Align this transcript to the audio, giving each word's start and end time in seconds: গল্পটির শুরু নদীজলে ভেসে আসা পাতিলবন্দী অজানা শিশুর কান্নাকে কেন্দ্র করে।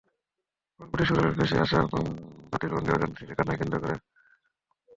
গল্পটির 0.79 1.07
শুরু 1.07 1.19
নদীজলে 1.19 1.37
ভেসে 1.39 1.57
আসা 1.63 1.79
পাতিলবন্দী 2.51 2.89
অজানা 2.91 3.17
শিশুর 3.17 3.37
কান্নাকে 3.37 3.59
কেন্দ্র 3.59 3.77
করে। 3.83 3.95